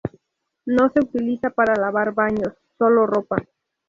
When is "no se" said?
0.65-0.99